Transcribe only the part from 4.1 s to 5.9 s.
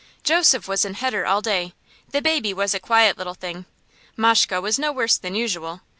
Mashke was no worse than usual.